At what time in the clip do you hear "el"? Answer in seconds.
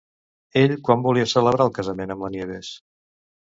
1.69-1.75